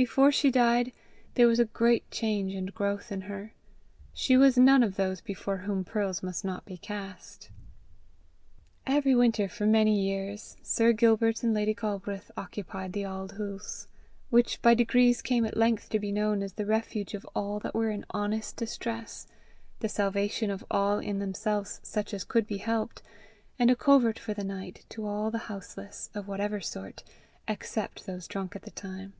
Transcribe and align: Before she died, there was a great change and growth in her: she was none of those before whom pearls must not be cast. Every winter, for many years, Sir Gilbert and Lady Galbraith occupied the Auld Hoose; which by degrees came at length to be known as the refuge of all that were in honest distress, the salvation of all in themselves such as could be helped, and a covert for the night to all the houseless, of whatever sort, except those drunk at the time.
Before 0.00 0.30
she 0.30 0.52
died, 0.52 0.92
there 1.34 1.48
was 1.48 1.58
a 1.58 1.64
great 1.64 2.08
change 2.12 2.54
and 2.54 2.72
growth 2.72 3.10
in 3.10 3.22
her: 3.22 3.52
she 4.12 4.36
was 4.36 4.56
none 4.56 4.84
of 4.84 4.94
those 4.94 5.20
before 5.20 5.56
whom 5.56 5.84
pearls 5.84 6.22
must 6.22 6.44
not 6.44 6.64
be 6.64 6.76
cast. 6.76 7.50
Every 8.86 9.12
winter, 9.16 9.48
for 9.48 9.66
many 9.66 10.00
years, 10.00 10.56
Sir 10.62 10.92
Gilbert 10.92 11.42
and 11.42 11.52
Lady 11.52 11.74
Galbraith 11.74 12.30
occupied 12.36 12.92
the 12.92 13.06
Auld 13.06 13.32
Hoose; 13.32 13.88
which 14.30 14.62
by 14.62 14.72
degrees 14.72 15.20
came 15.20 15.44
at 15.44 15.56
length 15.56 15.88
to 15.88 15.98
be 15.98 16.12
known 16.12 16.44
as 16.44 16.52
the 16.52 16.64
refuge 16.64 17.12
of 17.12 17.26
all 17.34 17.58
that 17.58 17.74
were 17.74 17.90
in 17.90 18.06
honest 18.10 18.54
distress, 18.56 19.26
the 19.80 19.88
salvation 19.88 20.48
of 20.48 20.64
all 20.70 21.00
in 21.00 21.18
themselves 21.18 21.80
such 21.82 22.14
as 22.14 22.22
could 22.22 22.46
be 22.46 22.58
helped, 22.58 23.02
and 23.58 23.68
a 23.68 23.74
covert 23.74 24.16
for 24.20 24.32
the 24.32 24.44
night 24.44 24.84
to 24.90 25.04
all 25.04 25.32
the 25.32 25.38
houseless, 25.50 26.08
of 26.14 26.28
whatever 26.28 26.60
sort, 26.60 27.02
except 27.48 28.06
those 28.06 28.28
drunk 28.28 28.54
at 28.54 28.62
the 28.62 28.70
time. 28.70 29.14